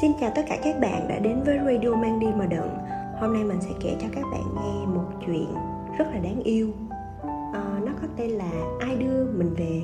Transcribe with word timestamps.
Xin 0.00 0.12
chào 0.20 0.32
tất 0.34 0.42
cả 0.48 0.58
các 0.62 0.80
bạn 0.80 1.08
đã 1.08 1.18
đến 1.18 1.42
với 1.42 1.58
Radio 1.58 1.94
Mang 1.94 2.20
Đi 2.20 2.26
Mà 2.36 2.46
Đựng 2.46 2.70
Hôm 3.20 3.32
nay 3.32 3.44
mình 3.44 3.60
sẽ 3.60 3.70
kể 3.80 3.96
cho 4.00 4.06
các 4.14 4.24
bạn 4.32 4.42
nghe 4.54 4.86
một 4.86 5.08
chuyện 5.26 5.46
rất 5.98 6.04
là 6.12 6.18
đáng 6.18 6.42
yêu. 6.42 6.70
À, 7.52 7.80
Nó 7.86 7.92
có 8.02 8.08
tên 8.16 8.30
là 8.30 8.50
Ai 8.80 8.96
đưa 8.96 9.24
mình 9.24 9.54
về. 9.54 9.82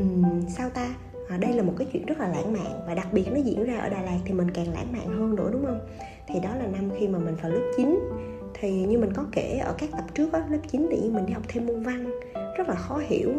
Uhm, 0.00 0.48
Sao 0.48 0.70
ta? 0.70 0.94
À, 1.28 1.36
đây 1.36 1.52
là 1.52 1.62
một 1.62 1.72
cái 1.78 1.86
chuyện 1.92 2.06
rất 2.06 2.18
là 2.18 2.28
lãng 2.28 2.52
mạn 2.52 2.80
Và 2.86 2.94
đặc 2.94 3.08
biệt 3.12 3.24
nó 3.32 3.36
diễn 3.36 3.64
ra 3.64 3.78
ở 3.78 3.88
Đà 3.88 4.02
Lạt 4.02 4.18
thì 4.24 4.34
mình 4.34 4.50
càng 4.50 4.72
lãng 4.72 4.92
mạn 4.92 5.06
hơn 5.06 5.34
nữa 5.34 5.48
đúng 5.52 5.66
không? 5.66 5.80
Thì 6.26 6.40
đó 6.40 6.50
là 6.54 6.66
năm 6.66 6.90
khi 6.98 7.08
mà 7.08 7.18
mình 7.18 7.34
vào 7.42 7.52
lớp 7.52 7.72
9 7.76 8.00
Thì 8.54 8.84
như 8.84 8.98
mình 8.98 9.12
có 9.12 9.24
kể 9.32 9.58
ở 9.64 9.74
các 9.78 9.90
tập 9.92 10.04
trước 10.14 10.32
á, 10.32 10.44
lớp 10.48 10.58
9 10.70 10.88
tự 10.90 10.96
nhiên 10.96 11.14
mình 11.14 11.26
đi 11.26 11.32
học 11.32 11.42
thêm 11.48 11.66
môn 11.66 11.82
văn. 11.82 12.20
Rất 12.56 12.68
là 12.68 12.74
khó 12.74 12.98
hiểu. 12.98 13.32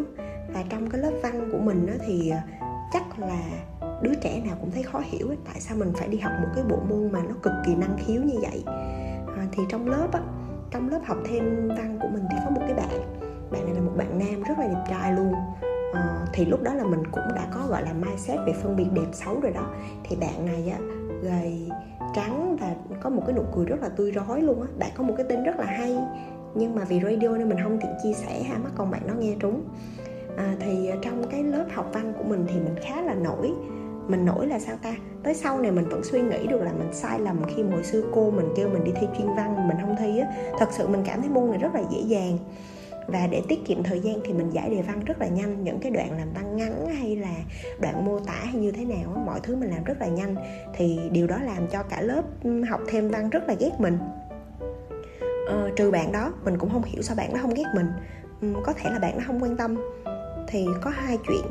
Và 0.54 0.64
trong 0.68 0.90
cái 0.90 1.00
lớp 1.00 1.12
văn 1.22 1.48
của 1.52 1.58
mình 1.58 1.86
á, 1.86 1.94
thì 2.06 2.30
ờ, 2.30 2.38
chắc 2.92 3.18
là 3.18 3.40
đứa 4.02 4.14
trẻ 4.14 4.42
nào 4.46 4.56
cũng 4.60 4.70
thấy 4.70 4.82
khó 4.82 5.00
hiểu 5.04 5.28
ấy, 5.28 5.36
tại 5.44 5.60
sao 5.60 5.76
mình 5.76 5.92
phải 5.94 6.08
đi 6.08 6.18
học 6.18 6.32
một 6.40 6.48
cái 6.54 6.64
bộ 6.64 6.76
môn 6.88 7.12
mà 7.12 7.22
nó 7.28 7.34
cực 7.42 7.52
kỳ 7.66 7.74
năng 7.74 7.96
khiếu 8.06 8.22
như 8.22 8.38
vậy? 8.40 8.62
À, 9.36 9.46
thì 9.52 9.62
trong 9.68 9.88
lớp 9.88 10.12
á 10.12 10.20
trong 10.70 10.88
lớp 10.88 11.00
học 11.04 11.18
thêm 11.24 11.68
văn 11.68 11.98
của 12.02 12.08
mình 12.12 12.24
thì 12.30 12.36
có 12.44 12.50
một 12.50 12.60
cái 12.60 12.74
bạn 12.74 13.16
bạn 13.50 13.64
này 13.64 13.74
là 13.74 13.80
một 13.80 13.92
bạn 13.96 14.18
nam 14.18 14.42
rất 14.42 14.58
là 14.58 14.66
đẹp 14.66 14.84
trai 14.88 15.12
luôn. 15.12 15.34
À, 15.92 16.26
thì 16.32 16.44
lúc 16.44 16.62
đó 16.62 16.74
là 16.74 16.84
mình 16.84 17.02
cũng 17.12 17.24
đã 17.34 17.48
có 17.54 17.66
gọi 17.68 17.82
là 17.82 17.92
mindset 17.92 18.38
về 18.46 18.52
phân 18.52 18.76
biệt 18.76 18.86
đẹp 18.94 19.06
xấu 19.12 19.40
rồi 19.40 19.52
đó. 19.52 19.70
Thì 20.04 20.16
bạn 20.16 20.46
này 20.46 20.68
á 20.68 20.78
gầy 21.22 21.70
trắng 22.14 22.56
và 22.60 22.74
có 23.00 23.10
một 23.10 23.22
cái 23.26 23.36
nụ 23.36 23.42
cười 23.54 23.66
rất 23.66 23.80
là 23.80 23.88
tươi 23.88 24.12
rói 24.12 24.42
luôn 24.42 24.62
á. 24.62 24.68
Bạn 24.78 24.90
có 24.96 25.04
một 25.04 25.14
cái 25.16 25.26
tên 25.28 25.44
rất 25.44 25.56
là 25.58 25.66
hay 25.66 25.98
nhưng 26.54 26.74
mà 26.74 26.84
vì 26.84 27.00
radio 27.00 27.28
nên 27.28 27.48
mình 27.48 27.58
không 27.62 27.78
tiện 27.80 27.90
chia 28.02 28.12
sẻ 28.12 28.42
ha 28.42 28.58
mắc 28.58 28.72
con 28.76 28.90
bạn 28.90 29.00
nó 29.06 29.14
nghe 29.14 29.36
trúng. 29.40 29.62
À, 30.36 30.56
thì 30.60 30.88
ờ, 30.88 30.96
trong 31.02 31.22
cái 31.30 31.42
lớp 31.42 31.64
học 31.74 31.90
văn 31.92 32.12
của 32.18 32.24
mình 32.24 32.44
thì 32.48 32.60
mình 32.60 32.74
khá 32.82 33.02
là 33.02 33.14
nổi 33.14 33.52
mình 34.08 34.24
nổi 34.24 34.46
là 34.46 34.58
sao 34.58 34.76
ta? 34.82 34.94
Tới 35.22 35.34
sau 35.34 35.60
này 35.60 35.70
mình 35.70 35.88
vẫn 35.88 36.04
suy 36.04 36.22
nghĩ 36.22 36.46
được 36.46 36.62
là 36.62 36.72
mình 36.72 36.92
sai 36.92 37.18
lầm 37.20 37.42
khi 37.56 37.62
hồi 37.62 37.84
xưa 37.84 38.02
cô 38.14 38.30
mình 38.30 38.46
kêu 38.56 38.68
mình 38.68 38.84
đi 38.84 38.92
thi 39.00 39.06
chuyên 39.18 39.26
văn 39.36 39.68
mình 39.68 39.76
không 39.80 39.96
thi 39.98 40.18
á. 40.18 40.28
Thật 40.58 40.68
sự 40.72 40.88
mình 40.88 41.02
cảm 41.06 41.20
thấy 41.20 41.30
môn 41.30 41.50
này 41.50 41.58
rất 41.58 41.74
là 41.74 41.82
dễ 41.90 42.00
dàng. 42.00 42.38
Và 43.06 43.26
để 43.30 43.42
tiết 43.48 43.64
kiệm 43.64 43.82
thời 43.82 44.00
gian 44.00 44.20
thì 44.24 44.32
mình 44.32 44.50
giải 44.50 44.70
đề 44.70 44.82
văn 44.82 45.00
rất 45.04 45.18
là 45.20 45.26
nhanh. 45.26 45.64
Những 45.64 45.78
cái 45.80 45.90
đoạn 45.90 46.18
làm 46.18 46.28
văn 46.34 46.56
ngắn 46.56 46.86
hay 46.86 47.16
là 47.16 47.34
đoạn 47.80 48.04
mô 48.04 48.18
tả 48.18 48.40
hay 48.44 48.54
như 48.54 48.72
thế 48.72 48.84
nào 48.84 49.22
mọi 49.26 49.40
thứ 49.42 49.56
mình 49.56 49.70
làm 49.70 49.84
rất 49.84 50.00
là 50.00 50.06
nhanh. 50.06 50.36
Thì 50.74 51.00
điều 51.12 51.26
đó 51.26 51.38
làm 51.42 51.66
cho 51.66 51.82
cả 51.82 52.00
lớp 52.00 52.22
học 52.68 52.80
thêm 52.88 53.08
văn 53.08 53.30
rất 53.30 53.48
là 53.48 53.54
ghét 53.54 53.70
mình. 53.78 53.98
Ờ, 55.48 55.70
trừ 55.76 55.90
bạn 55.90 56.12
đó 56.12 56.32
mình 56.44 56.58
cũng 56.58 56.70
không 56.70 56.82
hiểu 56.82 57.02
sao 57.02 57.16
bạn 57.16 57.32
đó 57.32 57.38
không 57.42 57.54
ghét 57.54 57.64
mình. 57.74 57.86
Có 58.64 58.72
thể 58.72 58.90
là 58.90 58.98
bạn 58.98 59.18
nó 59.18 59.24
không 59.26 59.42
quan 59.42 59.56
tâm. 59.56 59.76
Thì 60.48 60.66
có 60.82 60.90
hai 60.90 61.18
chuyện 61.28 61.42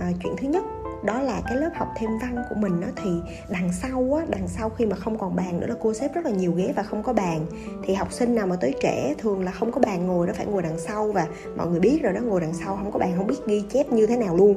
à, 0.00 0.06
chuyện 0.22 0.32
thứ 0.36 0.48
nhất 0.48 0.62
đó 1.04 1.20
là 1.20 1.42
cái 1.46 1.56
lớp 1.56 1.70
học 1.74 1.88
thêm 1.96 2.10
văn 2.18 2.36
của 2.48 2.54
mình 2.54 2.80
đó 2.80 2.86
thì 2.96 3.10
đằng 3.48 3.72
sau 3.72 4.14
á, 4.18 4.26
đằng 4.28 4.48
sau 4.48 4.70
khi 4.70 4.86
mà 4.86 4.96
không 4.96 5.18
còn 5.18 5.36
bàn 5.36 5.60
nữa 5.60 5.66
là 5.66 5.74
cô 5.80 5.94
xếp 5.94 6.14
rất 6.14 6.24
là 6.24 6.30
nhiều 6.30 6.52
ghế 6.52 6.72
và 6.76 6.82
không 6.82 7.02
có 7.02 7.12
bàn. 7.12 7.46
Thì 7.84 7.94
học 7.94 8.12
sinh 8.12 8.34
nào 8.34 8.46
mà 8.46 8.56
tới 8.56 8.74
trễ 8.82 9.14
thường 9.18 9.44
là 9.44 9.52
không 9.52 9.72
có 9.72 9.80
bàn 9.80 10.06
ngồi, 10.06 10.26
nó 10.26 10.32
phải 10.32 10.46
ngồi 10.46 10.62
đằng 10.62 10.78
sau 10.78 11.12
và 11.12 11.26
mọi 11.56 11.66
người 11.66 11.80
biết 11.80 12.00
rồi 12.02 12.12
đó, 12.12 12.20
ngồi 12.20 12.40
đằng 12.40 12.54
sau 12.54 12.76
không 12.76 12.92
có 12.92 12.98
bàn, 12.98 13.12
không 13.16 13.26
biết 13.26 13.46
ghi 13.46 13.62
chép 13.72 13.92
như 13.92 14.06
thế 14.06 14.16
nào 14.16 14.36
luôn 14.36 14.56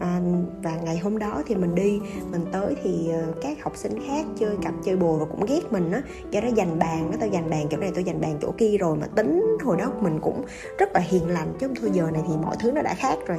à, 0.00 0.20
và 0.62 0.76
ngày 0.76 0.98
hôm 0.98 1.18
đó 1.18 1.42
thì 1.46 1.54
mình 1.54 1.74
đi 1.74 2.00
mình 2.32 2.44
tới 2.52 2.74
thì 2.82 3.08
ờ, 3.12 3.32
các 3.42 3.62
học 3.62 3.76
sinh 3.76 3.92
khác 4.06 4.26
chơi 4.38 4.56
cặp 4.62 4.74
chơi 4.84 4.96
bồ 4.96 5.16
và 5.16 5.24
cũng 5.24 5.46
ghét 5.48 5.60
mình 5.70 5.92
á. 5.92 6.02
Do 6.30 6.40
đó 6.40 6.48
dành 6.54 6.78
bàn 6.78 7.08
nó 7.10 7.16
tao 7.20 7.28
dành 7.28 7.50
bàn 7.50 7.66
chỗ 7.70 7.76
này 7.76 7.90
tôi 7.94 8.04
dành 8.04 8.20
bàn 8.20 8.38
chỗ 8.42 8.52
kia 8.58 8.76
rồi 8.78 8.96
mà 8.96 9.06
tính 9.06 9.56
hồi 9.64 9.76
đó 9.76 9.92
mình 10.00 10.18
cũng 10.20 10.44
rất 10.78 10.92
là 10.94 11.00
hiền 11.00 11.28
lành 11.28 11.52
chứ 11.60 11.66
không 11.66 11.76
thôi 11.80 11.90
giờ 11.92 12.10
này 12.10 12.22
thì 12.28 12.34
mọi 12.42 12.56
thứ 12.60 12.72
nó 12.72 12.82
đã 12.82 12.94
khác 12.94 13.18
rồi. 13.26 13.38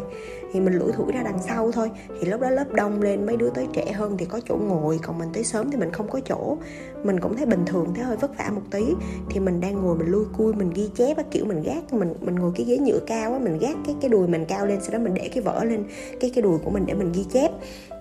Thì 0.54 0.60
mình 0.60 0.74
lủi 0.74 0.92
thủi 0.92 1.12
ra 1.12 1.24
đằng 1.24 1.40
sau 1.48 1.72
thôi. 1.72 1.92
Thì 2.22 2.30
lúc 2.30 2.42
đó 2.42 2.50
lớp 2.50 2.74
đông 2.74 3.02
lên 3.02 3.26
mấy 3.26 3.38
đứa 3.38 3.50
tới 3.50 3.68
trễ 3.74 3.92
hơn 3.92 4.18
thì 4.18 4.26
có 4.26 4.40
chỗ 4.50 4.56
ngồi 4.56 5.00
còn 5.04 5.18
mình 5.18 5.30
tới 5.34 5.44
sớm 5.44 5.72
thì 5.72 5.78
mình 5.78 5.92
không 5.92 6.10
có 6.10 6.20
chỗ. 6.26 6.58
Mình 7.04 7.20
cũng 7.20 7.38
thấy 7.38 7.46
bình 7.46 7.66
thường 7.66 7.94
thấy 7.96 8.04
hơi 8.04 8.18
vất 8.18 8.38
vả 8.38 8.50
một 8.56 8.62
tí. 8.72 8.86
Thì 9.30 9.40
mình 9.40 9.62
đang 9.62 9.82
ngồi 9.82 9.98
mình 9.98 10.08
lui 10.08 10.26
cui 10.38 10.54
mình 10.54 10.70
ghi 10.70 10.90
chép 10.96 11.18
á 11.18 11.24
kiểu 11.32 11.46
mình 11.46 11.64
gác 11.64 11.94
mình 11.94 12.14
mình 12.22 12.36
ngồi 12.36 12.52
cái 12.56 12.66
ghế 12.66 12.78
nhựa 12.78 13.00
cao 13.08 13.34
á 13.34 13.40
mình 13.40 13.58
gác 13.58 13.76
cái 13.86 13.96
cái 14.02 14.10
đùi 14.10 14.28
mình 14.28 14.46
cao 14.46 14.66
lên 14.66 14.80
sau 14.82 14.92
đó 14.94 15.00
mình 15.00 15.14
để 15.14 15.30
cái 15.34 15.44
vở 15.44 15.64
lên 15.64 15.84
cái 16.20 16.32
cái 16.36 16.42
đùi 16.42 16.47
của 16.64 16.70
mình 16.70 16.86
để 16.86 16.94
mình 16.94 17.12
ghi 17.12 17.26
chép. 17.34 17.52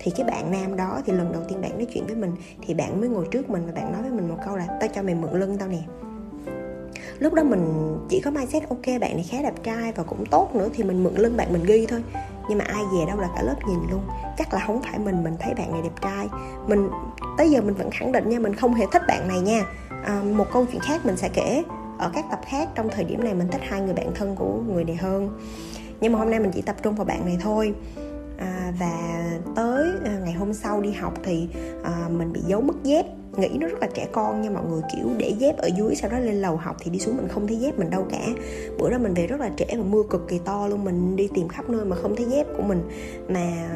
Thì 0.00 0.10
cái 0.16 0.26
bạn 0.26 0.50
nam 0.50 0.76
đó 0.76 1.00
thì 1.06 1.12
lần 1.12 1.32
đầu 1.32 1.42
tiên 1.48 1.60
bạn 1.60 1.70
nói 1.78 1.86
chuyện 1.94 2.06
với 2.06 2.16
mình 2.16 2.32
thì 2.66 2.74
bạn 2.74 3.00
mới 3.00 3.08
ngồi 3.08 3.26
trước 3.30 3.50
mình 3.50 3.66
và 3.66 3.72
bạn 3.72 3.92
nói 3.92 4.02
với 4.02 4.10
mình 4.10 4.28
một 4.28 4.38
câu 4.46 4.56
là 4.56 4.66
tao 4.80 4.88
cho 4.94 5.02
mày 5.02 5.14
mượn 5.14 5.40
lưng 5.40 5.56
tao 5.58 5.68
nè. 5.68 5.82
Lúc 7.18 7.32
đó 7.34 7.42
mình 7.42 7.96
chỉ 8.08 8.20
có 8.20 8.30
mindset 8.30 8.68
ok 8.68 8.86
bạn 8.86 9.14
này 9.14 9.26
khá 9.30 9.42
đẹp 9.42 9.54
trai 9.62 9.92
và 9.92 10.02
cũng 10.02 10.26
tốt 10.26 10.54
nữa 10.54 10.68
thì 10.74 10.84
mình 10.84 11.04
mượn 11.04 11.14
lưng 11.14 11.36
bạn 11.36 11.52
mình 11.52 11.62
ghi 11.64 11.86
thôi. 11.86 12.02
Nhưng 12.48 12.58
mà 12.58 12.64
ai 12.64 12.82
về 12.94 13.06
đâu 13.06 13.20
là 13.20 13.28
cả 13.36 13.42
lớp 13.42 13.56
nhìn 13.68 13.78
luôn. 13.90 14.00
Chắc 14.38 14.54
là 14.54 14.64
không 14.66 14.82
phải 14.82 14.98
mình 14.98 15.24
mình 15.24 15.34
thấy 15.40 15.54
bạn 15.54 15.72
này 15.72 15.82
đẹp 15.82 16.02
trai. 16.02 16.28
Mình 16.66 16.88
tới 17.38 17.50
giờ 17.50 17.60
mình 17.60 17.74
vẫn 17.74 17.90
khẳng 17.90 18.12
định 18.12 18.28
nha 18.28 18.38
mình 18.38 18.54
không 18.54 18.74
hề 18.74 18.86
thích 18.92 19.02
bạn 19.08 19.28
này 19.28 19.40
nha. 19.40 19.62
À, 20.04 20.22
một 20.36 20.46
câu 20.52 20.66
chuyện 20.72 20.80
khác 20.80 21.06
mình 21.06 21.16
sẽ 21.16 21.28
kể. 21.28 21.62
Ở 21.98 22.10
các 22.14 22.24
tập 22.30 22.40
khác 22.46 22.68
trong 22.74 22.88
thời 22.88 23.04
điểm 23.04 23.24
này 23.24 23.34
mình 23.34 23.48
thích 23.48 23.62
hai 23.68 23.80
người 23.80 23.94
bạn 23.94 24.10
thân 24.14 24.36
của 24.36 24.60
người 24.72 24.84
này 24.84 24.96
hơn. 24.96 25.40
Nhưng 26.00 26.12
mà 26.12 26.18
hôm 26.18 26.30
nay 26.30 26.40
mình 26.40 26.50
chỉ 26.54 26.62
tập 26.62 26.76
trung 26.82 26.94
vào 26.94 27.04
bạn 27.04 27.24
này 27.26 27.38
thôi 27.42 27.74
à, 28.66 28.72
và 28.78 29.22
tới 29.56 29.90
à, 30.04 30.20
ngày 30.24 30.32
hôm 30.32 30.52
sau 30.52 30.80
đi 30.80 30.92
học 30.92 31.14
thì 31.22 31.48
à, 31.82 32.08
mình 32.10 32.32
bị 32.32 32.40
giấu 32.46 32.60
mất 32.60 32.74
dép. 32.82 33.06
Nghĩ 33.36 33.48
nó 33.60 33.68
rất 33.68 33.78
là 33.80 33.88
trẻ 33.94 34.08
con 34.12 34.42
nha 34.42 34.50
mọi 34.50 34.64
người 34.70 34.82
kiểu 34.94 35.06
để 35.18 35.34
dép 35.38 35.56
ở 35.56 35.68
dưới 35.76 35.94
sau 35.94 36.10
đó 36.10 36.18
lên 36.18 36.34
lầu 36.34 36.56
học 36.56 36.76
thì 36.80 36.90
đi 36.90 36.98
xuống 36.98 37.16
mình 37.16 37.28
không 37.28 37.46
thấy 37.46 37.56
dép 37.56 37.78
mình 37.78 37.90
đâu 37.90 38.06
cả. 38.10 38.26
Bữa 38.78 38.90
đó 38.90 38.98
mình 38.98 39.14
về 39.14 39.26
rất 39.26 39.40
là 39.40 39.50
trẻ 39.56 39.66
và 39.70 39.84
mưa 39.84 40.02
cực 40.10 40.28
kỳ 40.28 40.38
to 40.44 40.68
luôn 40.68 40.84
mình 40.84 41.16
đi 41.16 41.28
tìm 41.34 41.48
khắp 41.48 41.70
nơi 41.70 41.84
mà 41.84 41.96
không 41.96 42.16
thấy 42.16 42.26
dép 42.26 42.46
của 42.56 42.62
mình. 42.62 42.82
Mà 43.28 43.68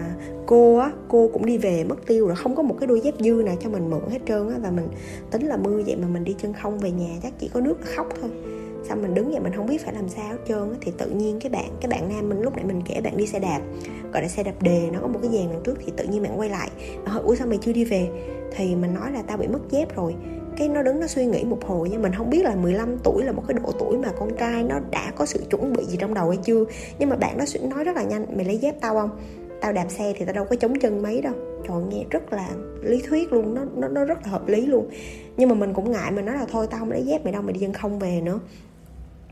cô 0.46 0.76
á 0.76 0.90
cô 1.08 1.30
cũng 1.32 1.46
đi 1.46 1.58
về 1.58 1.84
mất 1.84 1.96
tiêu 2.06 2.26
rồi 2.26 2.36
không 2.36 2.56
có 2.56 2.62
một 2.62 2.76
cái 2.80 2.86
đôi 2.86 3.00
dép 3.00 3.14
dư 3.18 3.32
nào 3.32 3.56
cho 3.60 3.70
mình 3.70 3.90
mượn 3.90 4.10
hết 4.10 4.18
trơn 4.28 4.48
á 4.48 4.56
và 4.62 4.70
mình 4.70 4.88
tính 5.30 5.46
là 5.46 5.56
mưa 5.56 5.82
vậy 5.86 5.96
mà 5.96 6.08
mình 6.08 6.24
đi 6.24 6.34
chân 6.42 6.52
không 6.62 6.78
về 6.78 6.90
nhà 6.90 7.18
chắc 7.22 7.32
chỉ 7.38 7.48
có 7.48 7.60
nước 7.60 7.78
khóc 7.96 8.06
thôi 8.20 8.30
xong 8.88 9.02
mình 9.02 9.14
đứng 9.14 9.30
vậy 9.30 9.40
mình 9.40 9.52
không 9.56 9.66
biết 9.66 9.84
phải 9.84 9.94
làm 9.94 10.08
sao 10.08 10.28
hết 10.28 10.38
trơn 10.48 10.74
thì 10.80 10.92
tự 10.98 11.10
nhiên 11.10 11.40
cái 11.40 11.50
bạn 11.50 11.70
cái 11.80 11.88
bạn 11.88 12.08
nam 12.08 12.28
mình 12.28 12.40
lúc 12.40 12.56
nãy 12.56 12.64
mình 12.64 12.82
kể 12.86 13.00
bạn 13.00 13.16
đi 13.16 13.26
xe 13.26 13.38
đạp, 13.38 13.60
gọi 14.12 14.22
là 14.22 14.28
xe 14.28 14.42
đạp 14.42 14.62
đề, 14.62 14.88
nó 14.92 14.98
có 15.00 15.06
một 15.06 15.18
cái 15.22 15.30
dàn 15.30 15.50
đằng 15.50 15.60
trước 15.64 15.74
thì 15.86 15.92
tự 15.96 16.04
nhiên 16.04 16.22
bạn 16.22 16.38
quay 16.38 16.48
lại. 16.48 16.70
Hỏi 17.04 17.22
ủa 17.22 17.34
sao 17.34 17.46
mày 17.46 17.58
chưa 17.62 17.72
đi 17.72 17.84
về? 17.84 18.08
Thì 18.56 18.74
mình 18.74 18.94
nói 18.94 19.12
là 19.12 19.22
tao 19.22 19.36
bị 19.36 19.46
mất 19.46 19.70
dép 19.70 19.96
rồi. 19.96 20.14
Cái 20.56 20.68
nó 20.68 20.82
đứng, 20.82 21.00
nó 21.00 21.06
suy 21.06 21.26
nghĩ 21.26 21.44
một 21.44 21.64
hồi 21.66 21.88
nhưng 21.90 22.02
mình 22.02 22.12
không 22.12 22.30
biết 22.30 22.44
là 22.44 22.54
15 22.54 22.98
tuổi 23.04 23.24
là 23.24 23.32
một 23.32 23.42
cái 23.48 23.54
độ 23.54 23.72
tuổi 23.78 23.98
mà 23.98 24.08
con 24.18 24.36
trai 24.36 24.62
nó 24.62 24.80
đã 24.90 25.12
có 25.16 25.26
sự 25.26 25.42
chuẩn 25.50 25.72
bị 25.72 25.84
gì 25.84 25.96
trong 26.00 26.14
đầu 26.14 26.28
hay 26.28 26.38
chưa. 26.44 26.64
Nhưng 26.98 27.08
mà 27.08 27.16
bạn 27.16 27.38
nó 27.38 27.44
nói 27.74 27.84
rất 27.84 27.96
là 27.96 28.02
nhanh, 28.02 28.26
mày 28.36 28.44
lấy 28.44 28.58
dép 28.58 28.80
tao 28.80 28.94
không? 28.94 29.10
Tao 29.60 29.72
đạp 29.72 29.86
xe 29.88 30.12
thì 30.16 30.24
tao 30.24 30.34
đâu 30.34 30.44
có 30.44 30.56
chống 30.56 30.78
chân 30.78 31.02
mấy 31.02 31.22
đâu. 31.22 31.34
Trời 31.68 31.82
nghe 31.90 32.04
rất 32.10 32.32
là 32.32 32.48
lý 32.82 33.02
thuyết 33.08 33.32
luôn, 33.32 33.54
nó 33.54 33.62
nó 33.76 33.88
nó 33.88 34.04
rất 34.04 34.18
là 34.24 34.28
hợp 34.28 34.48
lý 34.48 34.66
luôn. 34.66 34.88
Nhưng 35.36 35.48
mà 35.48 35.54
mình 35.54 35.74
cũng 35.74 35.92
ngại, 35.92 36.12
mình 36.12 36.24
nói 36.24 36.34
là 36.34 36.46
thôi 36.52 36.66
tao 36.70 36.80
không 36.80 36.90
lấy 36.90 37.02
dép 37.02 37.24
mày 37.24 37.32
đâu, 37.32 37.42
mày 37.42 37.52
đi 37.52 37.60
dân 37.60 37.72
không 37.72 37.98
về 37.98 38.20
nữa 38.20 38.40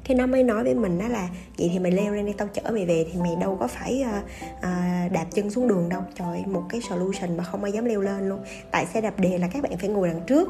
cái 0.09 0.17
nó 0.17 0.27
mới 0.27 0.43
nói 0.43 0.65
với 0.65 0.75
mình 0.75 0.99
đó 0.99 1.09
là 1.09 1.29
vậy 1.59 1.71
thì 1.73 1.79
mày 1.79 1.93
leo 1.93 2.15
lên 2.15 2.25
đây 2.25 2.35
tao 2.39 2.49
chở 2.49 2.63
mày 2.73 2.87
về 2.87 3.07
thì 3.13 3.21
mày 3.21 3.37
đâu 3.37 3.57
có 3.61 3.67
phải 3.67 4.05
uh, 4.19 4.25
uh, 4.57 5.13
đạp 5.13 5.25
chân 5.35 5.51
xuống 5.51 5.69
đường 5.69 5.89
đâu. 5.89 6.03
Trời 6.15 6.45
một 6.47 6.63
cái 6.69 6.81
solution 6.81 7.37
mà 7.37 7.45
không 7.45 7.65
ai 7.65 7.73
dám 7.73 7.85
leo 7.85 8.01
lên 8.01 8.29
luôn. 8.29 8.41
Tại 8.71 8.87
xe 8.87 9.01
đạp 9.01 9.21
đề 9.21 9.39
là 9.39 9.49
các 9.53 9.63
bạn 9.63 9.73
phải 9.79 9.89
ngồi 9.89 10.09
đằng 10.09 10.21
trước. 10.27 10.49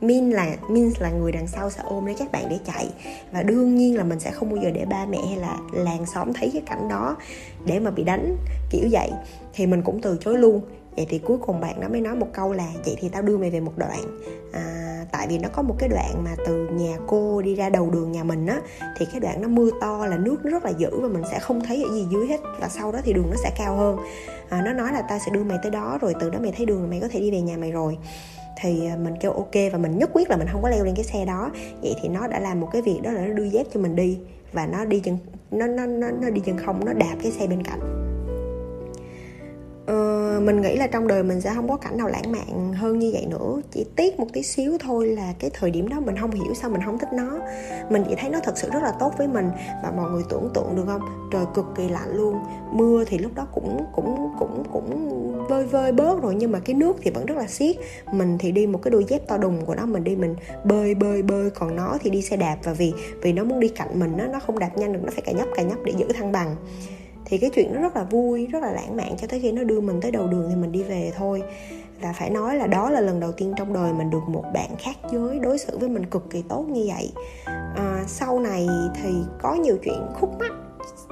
Min 0.00 0.30
là 0.30 0.56
Min 0.68 0.90
là 1.00 1.10
người 1.10 1.32
đằng 1.32 1.46
sau 1.46 1.70
sẽ 1.70 1.80
ôm 1.84 2.06
lấy 2.06 2.14
các 2.18 2.32
bạn 2.32 2.46
để 2.50 2.58
chạy. 2.66 2.88
Và 3.32 3.42
đương 3.42 3.76
nhiên 3.76 3.96
là 3.96 4.04
mình 4.04 4.20
sẽ 4.20 4.30
không 4.30 4.50
bao 4.50 4.62
giờ 4.62 4.70
để 4.70 4.84
ba 4.84 5.06
mẹ 5.06 5.18
hay 5.28 5.36
là 5.36 5.58
làng 5.72 6.06
xóm 6.14 6.32
thấy 6.32 6.50
cái 6.52 6.62
cảnh 6.66 6.88
đó 6.88 7.16
để 7.64 7.80
mà 7.80 7.90
bị 7.90 8.04
đánh 8.04 8.36
kiểu 8.70 8.88
vậy. 8.90 9.10
Thì 9.54 9.66
mình 9.66 9.82
cũng 9.82 10.00
từ 10.00 10.18
chối 10.20 10.38
luôn 10.38 10.60
vậy 10.96 11.06
thì 11.08 11.18
cuối 11.18 11.38
cùng 11.38 11.60
bạn 11.60 11.80
nó 11.80 11.88
mới 11.88 12.00
nói 12.00 12.14
một 12.14 12.28
câu 12.32 12.52
là 12.52 12.68
vậy 12.84 12.96
thì 13.00 13.08
tao 13.08 13.22
đưa 13.22 13.38
mày 13.38 13.50
về 13.50 13.60
một 13.60 13.72
đoạn. 13.76 14.20
À, 14.52 15.04
tại 15.12 15.26
vì 15.30 15.38
nó 15.38 15.48
có 15.52 15.62
một 15.62 15.74
cái 15.78 15.88
đoạn 15.88 16.24
mà 16.24 16.36
từ 16.46 16.68
nhà 16.72 16.96
cô 17.06 17.42
đi 17.42 17.54
ra 17.54 17.68
đầu 17.68 17.90
đường 17.90 18.12
nhà 18.12 18.24
mình 18.24 18.46
á 18.46 18.60
thì 18.96 19.06
cái 19.12 19.20
đoạn 19.20 19.42
nó 19.42 19.48
mưa 19.48 19.70
to 19.80 20.06
là 20.06 20.16
nước 20.16 20.36
nó 20.44 20.50
rất 20.50 20.64
là 20.64 20.70
dữ 20.70 21.00
và 21.00 21.08
mình 21.08 21.22
sẽ 21.30 21.38
không 21.38 21.60
thấy 21.60 21.82
ở 21.82 21.94
gì 21.94 22.06
dưới 22.12 22.26
hết 22.26 22.40
và 22.60 22.68
sau 22.68 22.92
đó 22.92 22.98
thì 23.04 23.12
đường 23.12 23.30
nó 23.30 23.36
sẽ 23.42 23.50
cao 23.58 23.76
hơn. 23.76 23.96
À, 24.48 24.62
nó 24.64 24.72
nói 24.72 24.92
là 24.92 25.02
tao 25.02 25.18
sẽ 25.26 25.32
đưa 25.32 25.44
mày 25.44 25.58
tới 25.62 25.70
đó 25.70 25.98
rồi 26.00 26.14
từ 26.20 26.30
đó 26.30 26.38
mày 26.42 26.52
thấy 26.56 26.66
đường 26.66 26.90
mày 26.90 27.00
có 27.00 27.08
thể 27.08 27.20
đi 27.20 27.30
về 27.30 27.40
nhà 27.40 27.56
mày 27.56 27.72
rồi. 27.72 27.98
Thì 28.60 28.86
à, 28.86 28.96
mình 28.96 29.14
kêu 29.20 29.32
ok. 29.32 29.54
Và 29.72 29.78
mình 29.78 29.98
nhất 29.98 30.10
quyết 30.12 30.30
là 30.30 30.36
mình 30.36 30.48
không 30.52 30.62
có 30.62 30.68
leo 30.68 30.84
lên 30.84 30.94
cái 30.94 31.04
xe 31.04 31.24
đó. 31.24 31.50
Vậy 31.82 31.94
thì 32.02 32.08
nó 32.08 32.28
đã 32.28 32.40
làm 32.40 32.60
một 32.60 32.68
cái 32.72 32.82
việc 32.82 33.00
đó 33.02 33.10
là 33.10 33.26
nó 33.26 33.34
đưa 33.34 33.44
dép 33.44 33.66
cho 33.74 33.80
mình 33.80 33.96
đi 33.96 34.18
và 34.52 34.66
nó 34.66 34.84
đi 34.84 35.00
chân 35.00 35.18
nó 35.50 35.66
nó 35.66 35.86
nó, 35.86 36.10
nó 36.10 36.30
đi 36.30 36.40
chân 36.40 36.58
không 36.58 36.84
nó 36.84 36.92
đạp 36.92 37.16
cái 37.22 37.32
xe 37.32 37.46
bên 37.46 37.62
cạnh 37.62 38.11
mình 40.40 40.60
nghĩ 40.60 40.76
là 40.76 40.86
trong 40.86 41.08
đời 41.08 41.22
mình 41.22 41.40
sẽ 41.40 41.54
không 41.54 41.68
có 41.68 41.76
cảnh 41.76 41.96
nào 41.96 42.08
lãng 42.08 42.32
mạn 42.32 42.72
hơn 42.72 42.98
như 42.98 43.10
vậy 43.12 43.26
nữa. 43.26 43.60
Chỉ 43.70 43.84
tiếc 43.96 44.20
một 44.20 44.26
tí 44.32 44.42
xíu 44.42 44.78
thôi 44.80 45.06
là 45.06 45.34
cái 45.38 45.50
thời 45.54 45.70
điểm 45.70 45.88
đó 45.88 46.00
mình 46.00 46.16
không 46.20 46.30
hiểu 46.30 46.54
sao 46.54 46.70
mình 46.70 46.80
không 46.84 46.98
thích 46.98 47.12
nó. 47.12 47.38
Mình 47.90 48.04
chỉ 48.08 48.14
thấy 48.18 48.30
nó 48.30 48.40
thật 48.42 48.58
sự 48.58 48.68
rất 48.72 48.82
là 48.82 48.92
tốt 49.00 49.12
với 49.18 49.28
mình 49.28 49.50
và 49.82 49.92
mọi 49.96 50.10
người 50.10 50.22
tưởng 50.28 50.50
tượng 50.54 50.76
được 50.76 50.84
không? 50.86 51.00
Trời, 51.32 51.44
cực 51.54 51.66
kỳ 51.76 51.88
lạnh 51.88 52.16
luôn. 52.16 52.36
Mưa 52.72 53.04
thì 53.06 53.18
lúc 53.18 53.34
đó 53.34 53.46
cũng 53.54 53.84
cũng 53.94 54.28
cũng 54.38 54.64
cũng 54.72 55.22
vơi 55.48 55.66
vơi 55.66 55.92
bớt 55.92 56.22
rồi, 56.22 56.34
nhưng 56.34 56.52
mà 56.52 56.58
cái 56.58 56.74
nước 56.74 56.96
thì 57.02 57.10
vẫn 57.10 57.26
rất 57.26 57.36
là 57.36 57.46
xiết. 57.46 57.76
Mình 58.12 58.38
thì 58.38 58.52
đi 58.52 58.66
một 58.66 58.82
cái 58.82 58.90
đôi 58.90 59.04
dép 59.04 59.28
to 59.28 59.36
đùng 59.36 59.64
của 59.66 59.74
nó, 59.74 59.86
mình 59.86 60.04
đi 60.04 60.16
mình 60.16 60.36
bơi 60.64 60.94
bơi 60.94 61.22
bơi. 61.22 61.50
Còn 61.50 61.76
nó 61.76 61.98
thì 62.00 62.10
đi 62.10 62.22
xe 62.22 62.36
đạp 62.36 62.56
và 62.64 62.72
vì 62.72 62.92
vì 63.22 63.32
nó 63.32 63.44
muốn 63.44 63.60
đi 63.60 63.68
cạnh 63.68 64.00
mình 64.00 64.12
nó 64.16 64.26
nó 64.26 64.40
không 64.40 64.58
đạp 64.58 64.70
nhanh 64.78 64.92
được, 64.92 65.00
nó 65.02 65.10
phải 65.12 65.22
cà 65.22 65.32
nhấp 65.32 65.48
cà 65.56 65.62
nhấp 65.62 65.78
để 65.84 65.92
giữ 65.96 66.06
thăng 66.14 66.32
bằng 66.32 66.56
thì 67.32 67.38
cái 67.38 67.50
chuyện 67.50 67.74
nó 67.74 67.80
rất 67.80 67.96
là 67.96 68.04
vui 68.04 68.46
rất 68.46 68.62
là 68.62 68.72
lãng 68.72 68.96
mạn 68.96 69.14
cho 69.18 69.26
tới 69.26 69.40
khi 69.40 69.52
nó 69.52 69.64
đưa 69.64 69.80
mình 69.80 70.00
tới 70.00 70.10
đầu 70.10 70.26
đường 70.26 70.46
thì 70.48 70.56
mình 70.56 70.72
đi 70.72 70.82
về 70.82 71.12
thôi. 71.16 71.42
Và 72.00 72.12
phải 72.18 72.30
nói 72.30 72.56
là 72.56 72.66
đó 72.66 72.90
là 72.90 73.00
lần 73.00 73.20
đầu 73.20 73.32
tiên 73.32 73.54
trong 73.56 73.72
đời 73.72 73.92
mình 73.92 74.10
được 74.10 74.28
một 74.28 74.44
bạn 74.54 74.70
khác 74.78 74.96
giới 75.12 75.38
đối 75.38 75.58
xử 75.58 75.78
với 75.78 75.88
mình 75.88 76.06
cực 76.06 76.30
kỳ 76.30 76.42
tốt 76.48 76.64
như 76.68 76.84
vậy. 76.86 77.12
À, 77.76 78.04
sau 78.06 78.40
này 78.40 78.68
thì 79.02 79.10
có 79.42 79.54
nhiều 79.54 79.76
chuyện 79.84 80.06
khúc 80.20 80.30
mắc 80.38 80.52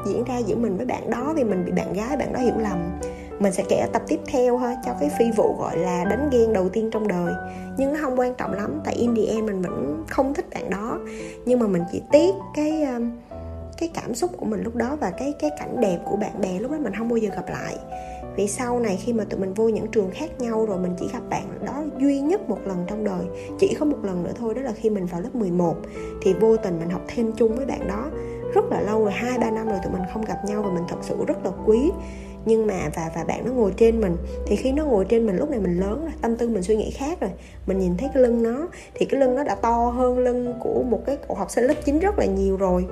diễn 0.06 0.24
ra 0.24 0.38
giữa 0.38 0.56
mình 0.56 0.76
với 0.76 0.86
bạn 0.86 1.10
đó 1.10 1.32
vì 1.36 1.44
mình 1.44 1.64
bị 1.64 1.72
bạn 1.72 1.92
gái 1.92 2.16
bạn 2.16 2.32
đó 2.32 2.40
hiểu 2.40 2.58
lầm. 2.58 3.00
Mình 3.38 3.52
sẽ 3.52 3.64
kể 3.68 3.76
ở 3.76 3.86
tập 3.92 4.02
tiếp 4.08 4.20
theo 4.26 4.56
ha 4.56 4.76
cho 4.86 4.92
cái 5.00 5.10
phi 5.18 5.24
vụ 5.36 5.56
gọi 5.58 5.76
là 5.76 6.04
đánh 6.04 6.30
ghen 6.32 6.52
đầu 6.52 6.68
tiên 6.68 6.90
trong 6.92 7.08
đời. 7.08 7.32
Nhưng 7.78 7.92
nó 7.92 7.98
không 8.02 8.18
quan 8.18 8.34
trọng 8.34 8.52
lắm 8.52 8.80
tại 8.84 8.94
in 8.94 9.16
the 9.16 9.22
end 9.22 9.44
mình 9.44 9.62
vẫn 9.62 10.04
không 10.08 10.34
thích 10.34 10.46
bạn 10.54 10.70
đó. 10.70 10.98
Nhưng 11.44 11.58
mà 11.58 11.66
mình 11.66 11.82
chỉ 11.92 12.02
tiếc 12.12 12.34
cái 12.54 12.82
um, 12.82 13.10
cái 13.80 13.90
cảm 13.94 14.14
xúc 14.14 14.30
của 14.36 14.46
mình 14.46 14.62
lúc 14.62 14.76
đó 14.76 14.96
và 15.00 15.10
cái 15.10 15.34
cái 15.38 15.50
cảnh 15.58 15.80
đẹp 15.80 15.98
của 16.04 16.16
bạn 16.16 16.40
bè 16.40 16.58
lúc 16.58 16.70
đó 16.70 16.78
mình 16.80 16.94
không 16.98 17.08
bao 17.08 17.16
giờ 17.16 17.30
gặp 17.36 17.48
lại. 17.48 17.76
Vì 18.36 18.48
sau 18.48 18.80
này 18.80 18.96
khi 18.96 19.12
mà 19.12 19.24
tụi 19.24 19.40
mình 19.40 19.54
vô 19.54 19.68
những 19.68 19.86
trường 19.86 20.10
khác 20.10 20.40
nhau 20.40 20.66
rồi 20.66 20.78
mình 20.78 20.94
chỉ 21.00 21.08
gặp 21.12 21.22
bạn 21.30 21.44
đó 21.66 21.84
duy 21.98 22.20
nhất 22.20 22.48
một 22.48 22.58
lần 22.64 22.84
trong 22.86 23.04
đời, 23.04 23.24
chỉ 23.58 23.76
có 23.80 23.86
một 23.86 23.98
lần 24.02 24.22
nữa 24.22 24.32
thôi, 24.38 24.54
đó 24.54 24.62
là 24.62 24.72
khi 24.72 24.90
mình 24.90 25.06
vào 25.06 25.20
lớp 25.20 25.34
11 25.34 25.76
thì 26.22 26.34
vô 26.34 26.56
tình 26.56 26.78
mình 26.78 26.90
học 26.90 27.02
thêm 27.08 27.32
chung 27.32 27.56
với 27.56 27.66
bạn 27.66 27.88
đó. 27.88 28.06
Rất 28.54 28.64
là 28.70 28.80
lâu 28.80 29.04
rồi, 29.04 29.12
hai, 29.12 29.38
ba 29.38 29.50
năm 29.50 29.68
rồi 29.68 29.78
tụi 29.84 29.92
mình 29.92 30.02
không 30.12 30.24
gặp 30.24 30.38
nhau 30.46 30.62
và 30.62 30.70
mình 30.70 30.84
thật 30.88 30.96
sự 31.02 31.16
rất 31.26 31.44
là 31.44 31.50
quý. 31.66 31.90
Nhưng 32.44 32.66
mà, 32.66 32.90
và 32.94 33.10
và 33.14 33.24
bạn 33.24 33.44
nó 33.44 33.52
ngồi 33.52 33.72
trên 33.76 34.00
mình, 34.00 34.16
thì 34.46 34.56
khi 34.56 34.72
nó 34.72 34.84
ngồi 34.84 35.04
trên 35.04 35.26
mình, 35.26 35.36
lúc 35.36 35.50
này 35.50 35.60
mình 35.60 35.80
lớn 35.80 36.00
rồi, 36.00 36.12
tâm 36.22 36.36
tư 36.36 36.48
mình 36.48 36.62
suy 36.62 36.76
nghĩ 36.76 36.90
khác 36.90 37.20
rồi. 37.20 37.30
Mình 37.66 37.78
nhìn 37.78 37.96
thấy 37.96 38.10
cái 38.14 38.22
lưng 38.22 38.42
nó, 38.42 38.68
thì 38.94 39.06
cái 39.06 39.20
lưng 39.20 39.34
nó 39.34 39.44
đã 39.44 39.54
to 39.54 39.90
hơn 39.96 40.18
lưng 40.18 40.54
của 40.60 40.82
một 40.82 41.02
cái 41.06 41.16
cậu 41.28 41.36
học 41.36 41.50
sinh 41.50 41.64
lớp 41.64 41.74
9 41.84 41.98
rất 41.98 42.18
là 42.18 42.24
nhiều 42.24 42.56
rồi 42.56 42.86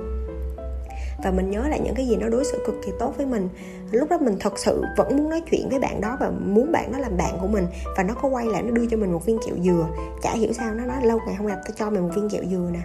và 1.23 1.31
mình 1.31 1.51
nhớ 1.51 1.67
lại 1.67 1.79
những 1.79 1.95
cái 1.95 2.07
gì 2.07 2.15
nó 2.15 2.29
đối 2.29 2.45
xử 2.45 2.63
cực 2.65 2.75
kỳ 2.85 2.91
tốt 2.99 3.13
với 3.17 3.25
mình. 3.25 3.49
Lúc 3.91 4.09
đó 4.09 4.17
mình 4.21 4.35
thật 4.39 4.59
sự 4.59 4.83
vẫn 4.97 5.17
muốn 5.17 5.29
nói 5.29 5.41
chuyện 5.51 5.69
với 5.69 5.79
bạn 5.79 6.01
đó 6.01 6.17
và 6.19 6.31
muốn 6.45 6.71
bạn 6.71 6.91
đó 6.91 6.99
làm 6.99 7.17
bạn 7.17 7.37
của 7.41 7.47
mình. 7.47 7.65
Và 7.97 8.03
nó 8.03 8.13
có 8.13 8.29
quay 8.29 8.45
lại 8.45 8.63
nó 8.63 8.71
đưa 8.71 8.85
cho 8.85 8.97
mình 8.97 9.13
một 9.13 9.25
viên 9.25 9.39
kẹo 9.47 9.55
dừa. 9.63 9.87
Chả 10.21 10.33
hiểu 10.33 10.53
sao 10.53 10.73
nó 10.73 10.85
nói 10.85 11.05
lâu 11.05 11.19
ngày 11.25 11.35
không 11.37 11.47
gặp 11.47 11.59
tao 11.65 11.73
cho 11.75 11.89
mày 11.89 12.01
một 12.01 12.09
viên 12.15 12.29
kẹo 12.29 12.43
dừa 12.51 12.69
nè. 12.73 12.79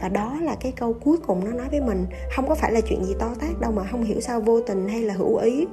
Và 0.00 0.08
đó 0.08 0.38
là 0.42 0.56
cái 0.60 0.72
câu 0.72 0.92
cuối 0.92 1.16
cùng 1.26 1.44
nó 1.44 1.50
nói 1.50 1.66
với 1.70 1.80
mình. 1.80 2.06
Không 2.36 2.48
có 2.48 2.54
phải 2.54 2.72
là 2.72 2.80
chuyện 2.80 3.04
gì 3.04 3.14
to 3.18 3.28
tát 3.40 3.60
đâu 3.60 3.72
mà 3.72 3.84
không 3.90 4.04
hiểu 4.04 4.20
sao 4.20 4.40
vô 4.40 4.60
tình 4.60 4.88
hay 4.88 5.02
là 5.02 5.14
hữu 5.14 5.36
ý 5.36 5.66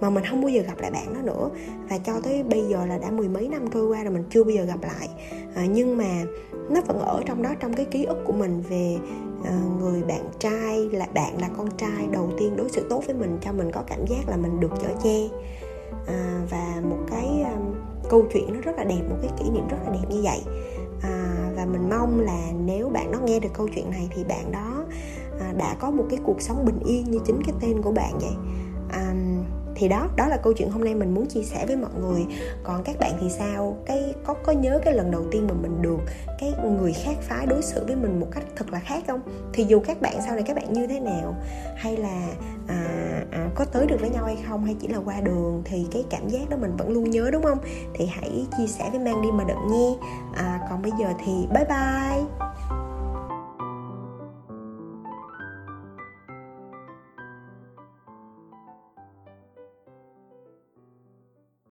mà 0.00 0.10
mình 0.10 0.24
không 0.30 0.40
bao 0.40 0.48
giờ 0.48 0.62
gặp 0.62 0.78
lại 0.78 0.90
bạn 0.90 1.14
đó 1.14 1.20
nữa. 1.22 1.50
Và 1.90 1.98
cho 1.98 2.12
tới 2.24 2.42
bây 2.42 2.62
giờ 2.62 2.86
là 2.86 2.98
đã 2.98 3.10
mười 3.10 3.28
mấy 3.28 3.48
năm 3.48 3.66
trôi 3.74 3.86
qua 3.86 4.02
rồi 4.02 4.12
mình 4.12 4.24
chưa 4.30 4.44
bao 4.44 4.50
giờ 4.50 4.62
gặp 4.64 4.82
lại. 4.82 5.08
À, 5.54 5.66
nhưng 5.66 5.96
mà 5.96 6.24
nó 6.70 6.80
vẫn 6.80 6.98
ở 6.98 7.22
trong 7.26 7.42
đó 7.42 7.50
trong 7.60 7.74
cái 7.74 7.86
ký 7.86 8.04
ức 8.04 8.18
của 8.24 8.32
mình 8.32 8.62
về 8.68 8.96
uh, 9.40 9.80
người 9.80 10.02
bạn 10.02 10.24
trai 10.38 10.88
là 10.92 11.06
bạn 11.14 11.40
là 11.40 11.48
con 11.56 11.68
trai 11.76 12.08
đầu 12.12 12.30
tiên 12.38 12.56
đối 12.56 12.68
xử 12.68 12.86
tốt 12.90 13.02
với 13.06 13.14
mình 13.14 13.38
cho 13.40 13.52
mình 13.52 13.70
có 13.72 13.82
cảm 13.86 14.06
giác 14.06 14.28
là 14.28 14.36
mình 14.36 14.60
được 14.60 14.72
chở 14.80 14.88
che. 15.04 15.28
À, 16.06 16.42
và 16.50 16.82
một 16.90 16.98
cái 17.10 17.26
um, 17.26 17.74
câu 18.10 18.24
chuyện 18.32 18.54
nó 18.54 18.60
rất 18.60 18.76
là 18.76 18.84
đẹp 18.84 19.02
một 19.10 19.16
cái 19.22 19.30
kỷ 19.38 19.50
niệm 19.50 19.68
rất 19.68 19.76
là 19.86 19.92
đẹp 19.92 20.06
như 20.10 20.20
vậy. 20.22 20.40
À, 21.02 21.50
và 21.56 21.64
mình 21.64 21.88
mong 21.90 22.20
là 22.20 22.50
nếu 22.64 22.88
bạn 22.88 23.10
nó 23.10 23.18
nghe 23.18 23.40
được 23.40 23.48
câu 23.52 23.68
chuyện 23.74 23.90
này 23.90 24.08
thì 24.14 24.24
bạn 24.24 24.52
đó 24.52 24.84
à, 25.40 25.52
đã 25.58 25.76
có 25.80 25.90
một 25.90 26.04
cái 26.10 26.18
cuộc 26.24 26.42
sống 26.42 26.64
bình 26.64 26.78
yên 26.86 27.04
như 27.10 27.18
chính 27.26 27.42
cái 27.46 27.54
tên 27.60 27.82
của 27.82 27.92
bạn 27.92 28.12
vậy. 28.20 28.34
À, 28.88 29.14
thì 29.78 29.88
đó 29.88 30.08
đó 30.16 30.28
là 30.28 30.36
câu 30.36 30.52
chuyện 30.52 30.70
hôm 30.70 30.84
nay 30.84 30.94
mình 30.94 31.14
muốn 31.14 31.26
chia 31.26 31.42
sẻ 31.42 31.66
với 31.66 31.76
mọi 31.76 31.90
người. 32.00 32.26
Còn 32.62 32.82
các 32.84 32.98
bạn 32.98 33.12
thì 33.20 33.30
sao? 33.30 33.76
Cái 33.86 34.14
có 34.24 34.34
có 34.34 34.52
nhớ 34.52 34.80
cái 34.84 34.94
lần 34.94 35.10
đầu 35.10 35.24
tiên 35.30 35.46
mà 35.48 35.54
mình 35.54 35.82
được 35.82 35.98
cái 36.38 36.54
người 36.78 36.92
khác 36.92 37.16
phái 37.20 37.46
đối 37.46 37.62
xử 37.62 37.84
với 37.86 37.96
mình 37.96 38.20
một 38.20 38.26
cách 38.30 38.44
thật 38.56 38.72
là 38.72 38.78
khác 38.78 39.04
không? 39.06 39.20
Thì 39.52 39.64
dù 39.64 39.80
các 39.80 40.00
bạn 40.00 40.16
sau 40.26 40.34
này 40.34 40.44
các 40.46 40.56
bạn 40.56 40.72
như 40.72 40.86
thế 40.86 41.00
nào 41.00 41.34
hay 41.76 41.96
là 41.96 42.28
à, 42.68 42.84
à, 43.30 43.50
có 43.54 43.64
tới 43.64 43.86
được 43.86 44.00
với 44.00 44.10
nhau 44.10 44.24
hay 44.24 44.38
không 44.48 44.64
hay 44.64 44.76
chỉ 44.80 44.88
là 44.88 44.98
qua 45.04 45.20
đường 45.20 45.62
thì 45.64 45.86
cái 45.90 46.04
cảm 46.10 46.28
giác 46.28 46.50
đó 46.50 46.56
mình 46.56 46.76
vẫn 46.76 46.88
luôn 46.90 47.10
nhớ 47.10 47.30
đúng 47.32 47.42
không? 47.42 47.58
Thì 47.94 48.06
hãy 48.06 48.46
chia 48.58 48.66
sẻ 48.66 48.90
với 48.90 49.00
mang 49.00 49.22
đi 49.22 49.28
mà 49.32 49.44
đợi 49.44 49.56
nghe. 49.70 49.94
À, 50.34 50.60
còn 50.70 50.82
bây 50.82 50.92
giờ 51.00 51.06
thì 51.24 51.32
bye 51.54 51.64
bye! 51.64 52.47